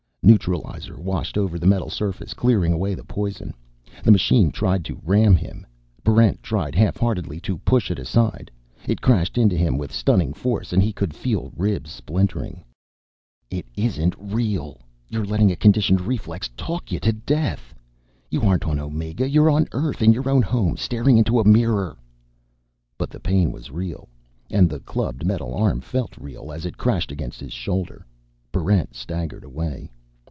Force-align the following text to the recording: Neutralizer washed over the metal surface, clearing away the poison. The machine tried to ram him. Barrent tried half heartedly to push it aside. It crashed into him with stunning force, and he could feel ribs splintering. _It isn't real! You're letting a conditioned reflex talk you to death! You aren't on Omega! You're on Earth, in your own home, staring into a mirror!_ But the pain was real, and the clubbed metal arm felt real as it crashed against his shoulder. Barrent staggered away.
Neutralizer 0.23 0.99
washed 1.01 1.35
over 1.35 1.57
the 1.57 1.65
metal 1.65 1.89
surface, 1.89 2.35
clearing 2.35 2.71
away 2.71 2.93
the 2.93 3.03
poison. 3.03 3.55
The 4.03 4.11
machine 4.11 4.51
tried 4.51 4.85
to 4.85 5.01
ram 5.03 5.35
him. 5.35 5.65
Barrent 6.03 6.43
tried 6.43 6.75
half 6.75 6.95
heartedly 6.97 7.39
to 7.39 7.57
push 7.57 7.89
it 7.89 7.97
aside. 7.97 8.51
It 8.87 9.01
crashed 9.01 9.35
into 9.35 9.57
him 9.57 9.79
with 9.79 9.91
stunning 9.91 10.31
force, 10.31 10.73
and 10.73 10.83
he 10.83 10.93
could 10.93 11.15
feel 11.15 11.51
ribs 11.57 11.89
splintering. 11.89 12.63
_It 13.49 13.65
isn't 13.75 14.13
real! 14.15 14.79
You're 15.09 15.25
letting 15.25 15.51
a 15.51 15.55
conditioned 15.55 16.01
reflex 16.01 16.49
talk 16.55 16.91
you 16.91 16.99
to 16.99 17.11
death! 17.13 17.73
You 18.29 18.43
aren't 18.43 18.65
on 18.67 18.79
Omega! 18.79 19.27
You're 19.27 19.49
on 19.49 19.67
Earth, 19.71 20.03
in 20.03 20.13
your 20.13 20.29
own 20.29 20.43
home, 20.43 20.77
staring 20.77 21.17
into 21.17 21.39
a 21.39 21.47
mirror!_ 21.47 21.97
But 22.95 23.09
the 23.09 23.19
pain 23.19 23.51
was 23.51 23.71
real, 23.71 24.07
and 24.51 24.69
the 24.69 24.81
clubbed 24.81 25.25
metal 25.25 25.55
arm 25.55 25.81
felt 25.81 26.15
real 26.15 26.51
as 26.53 26.67
it 26.67 26.77
crashed 26.77 27.11
against 27.11 27.39
his 27.39 27.53
shoulder. 27.53 28.05
Barrent 28.51 28.93
staggered 28.93 29.43
away. 29.43 29.89